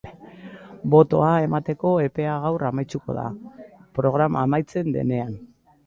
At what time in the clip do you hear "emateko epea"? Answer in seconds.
1.49-2.39